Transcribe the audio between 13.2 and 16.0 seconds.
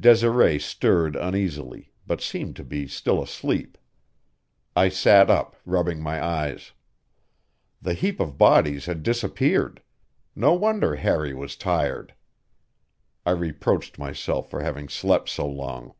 I reproached myself for having slept so long.